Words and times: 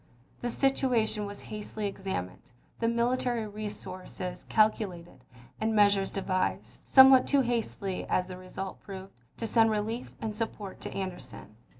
The 0.39 0.49
situation 0.49 1.27
was 1.27 1.41
hastily 1.41 1.85
examined, 1.85 2.41
the 2.79 2.87
military 2.87 3.45
resources 3.45 4.47
calcu 4.49 4.87
lated, 4.87 5.19
and 5.59 5.75
measures 5.75 6.09
devised, 6.09 6.87
somewhat 6.87 7.27
too 7.27 7.41
hastily 7.41 8.07
as 8.09 8.25
the 8.25 8.35
result 8.37 8.79
proved, 8.81 9.13
to 9.37 9.45
send 9.45 9.69
relief 9.69 10.11
and 10.19 10.35
support 10.35 10.81
to 10.81 10.91
Anderson. 10.91 11.55